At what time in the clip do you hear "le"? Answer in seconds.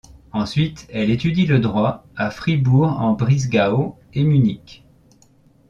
1.45-1.59